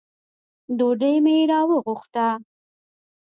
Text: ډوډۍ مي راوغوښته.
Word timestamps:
ډوډۍ 0.77 1.15
مي 1.25 1.37
راوغوښته. 1.51 2.27